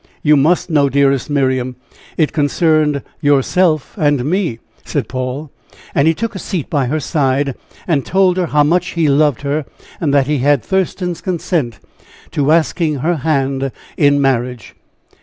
"You 0.23 0.35
must 0.35 0.71
know, 0.71 0.89
dearest 0.89 1.29
Miriam, 1.29 1.75
it 2.17 2.33
concerned 2.33 3.03
yourself 3.21 3.95
and 3.99 4.25
me!" 4.25 4.57
said 4.83 5.07
Paul, 5.07 5.51
and 5.93 6.07
he 6.07 6.15
took 6.15 6.33
a 6.33 6.39
seat 6.39 6.71
by 6.71 6.87
her 6.87 6.99
side, 6.99 7.53
and 7.85 8.03
told 8.03 8.37
her 8.37 8.47
how 8.47 8.63
much 8.63 8.93
he 8.97 9.07
loved 9.07 9.43
her, 9.43 9.63
and 9.99 10.11
that 10.11 10.25
he 10.25 10.39
had 10.39 10.63
Thurston's 10.63 11.21
consent 11.21 11.77
to 12.31 12.51
asking 12.51 12.95
her 12.95 13.17
hand 13.17 13.71
in 13.95 14.19
marriage. 14.19 14.73